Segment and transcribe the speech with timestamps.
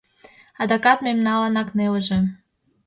[0.61, 2.19] Адакат мемналанак нелыже.